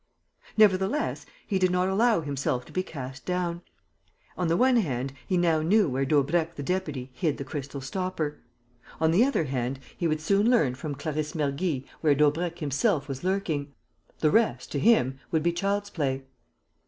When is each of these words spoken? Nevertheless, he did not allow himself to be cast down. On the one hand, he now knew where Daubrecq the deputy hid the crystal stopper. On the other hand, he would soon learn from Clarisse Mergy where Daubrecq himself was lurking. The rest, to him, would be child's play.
Nevertheless, 0.57 1.27
he 1.45 1.59
did 1.59 1.69
not 1.69 1.87
allow 1.87 2.21
himself 2.21 2.65
to 2.65 2.71
be 2.71 2.81
cast 2.81 3.23
down. 3.23 3.61
On 4.35 4.47
the 4.47 4.57
one 4.57 4.77
hand, 4.77 5.13
he 5.27 5.37
now 5.37 5.61
knew 5.61 5.87
where 5.87 6.05
Daubrecq 6.05 6.55
the 6.55 6.63
deputy 6.63 7.11
hid 7.13 7.37
the 7.37 7.43
crystal 7.43 7.81
stopper. 7.81 8.39
On 8.99 9.11
the 9.11 9.23
other 9.23 9.43
hand, 9.43 9.77
he 9.95 10.07
would 10.07 10.19
soon 10.19 10.49
learn 10.49 10.73
from 10.73 10.95
Clarisse 10.95 11.33
Mergy 11.35 11.85
where 11.99 12.15
Daubrecq 12.15 12.57
himself 12.57 13.07
was 13.07 13.23
lurking. 13.23 13.75
The 14.21 14.31
rest, 14.31 14.71
to 14.71 14.79
him, 14.79 15.19
would 15.29 15.43
be 15.43 15.53
child's 15.53 15.91
play. 15.91 16.23